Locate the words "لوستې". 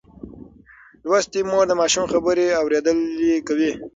1.07-1.39